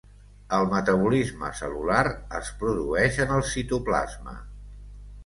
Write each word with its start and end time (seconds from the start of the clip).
El 0.59 0.63
metabolisme 0.69 1.51
cel·lular 1.59 2.03
es 2.39 2.49
produeix 2.63 3.21
en 3.27 3.35
el 3.37 3.45
citoplasma. 3.51 4.35